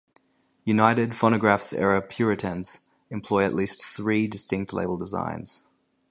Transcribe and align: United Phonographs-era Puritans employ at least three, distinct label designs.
United 0.65 1.13
Phonographs-era 1.13 2.01
Puritans 2.01 2.87
employ 3.11 3.45
at 3.45 3.53
least 3.53 3.83
three, 3.85 4.25
distinct 4.25 4.73
label 4.73 4.97
designs. 4.97 5.61